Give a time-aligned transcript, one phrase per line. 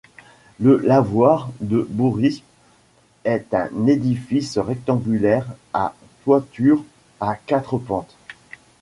[0.59, 2.43] Le lavoir de Bourisp
[3.23, 5.93] est un édifice rectangulaire à
[6.23, 6.83] toiture
[7.19, 8.15] à quatre pentes.